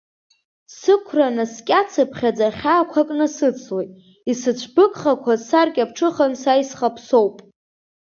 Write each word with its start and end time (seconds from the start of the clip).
Сықәра 0.77 1.27
наскьацԥхьаӡа 1.35 2.47
хьаақәак 2.57 3.09
насыцлоит, 3.17 3.91
исыцәбыгхақәаз 4.31 5.41
саркьаԥҽыхан 5.49 6.33
са 6.41 6.53
исхаԥсоуп. 6.61 7.35